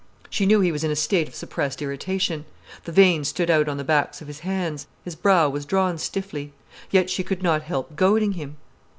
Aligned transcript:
She 0.31 0.47
knew 0.47 0.61
he 0.61 0.71
was 0.71 0.83
in 0.83 0.89
a 0.89 0.95
state 0.95 1.27
of 1.27 1.35
suppressed 1.35 1.79
irritation. 1.79 2.45
The 2.85 2.91
veins 2.91 3.27
stood 3.27 3.51
out 3.51 3.69
on 3.69 3.77
the 3.77 3.83
backs 3.83 4.19
of 4.19 4.25
his 4.27 4.39
hands, 4.39 4.87
his 5.05 5.15
brow 5.15 5.47
was 5.47 5.63
drawn 5.63 5.99
stiffly. 5.99 6.53
Yet 6.89 7.07
she 7.11 7.21
could 7.23 7.43
not 7.43 7.61
help 7.61 7.95
goading 7.95 8.31
him. 8.31 8.57